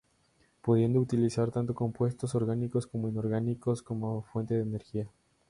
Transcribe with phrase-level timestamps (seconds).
[0.63, 5.07] Pudiendo utilizar tanto compuestos orgánicos como inorgánicos como fuente de energía.